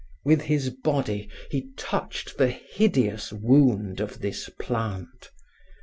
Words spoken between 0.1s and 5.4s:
With his body he touched the hideous wound of this plant.